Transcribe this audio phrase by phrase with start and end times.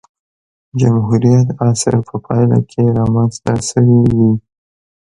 [0.79, 4.31] جمهوریت عصر په پایله کې رامنځته شوې وې.